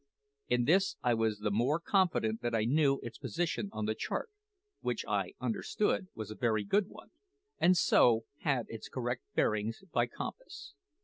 In 0.47 0.65
this 0.65 0.95
I 1.03 1.13
was 1.13 1.37
the 1.41 1.51
more 1.51 1.79
confident 1.79 2.41
that 2.41 2.55
I 2.55 2.65
knew 2.65 2.99
its 3.03 3.19
position 3.19 3.69
on 3.71 3.85
the 3.85 3.93
chart 3.93 4.31
which, 4.79 5.05
I 5.07 5.33
understood, 5.39 6.07
was 6.15 6.31
a 6.31 6.35
very 6.35 6.63
good 6.63 6.87
one 6.89 7.11
and 7.59 7.77
so 7.77 8.25
had 8.39 8.65
its 8.67 8.89
correct 8.89 9.21
bearings 9.35 9.83
by 9.93 10.07
compass. 10.07 10.73